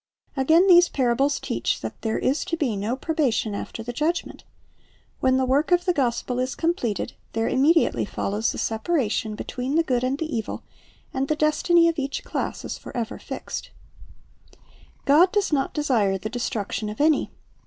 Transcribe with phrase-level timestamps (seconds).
[0.35, 4.43] Again, these parables teach that there is to be no probation after the Judgment.
[5.19, 9.83] When the work of the gospel is completed, there immediately follows the separation between the
[9.83, 10.63] good and the evil,
[11.13, 13.69] and the destiny of each class is forever fixed,
[15.05, 17.29] God does not desire the destruction of any.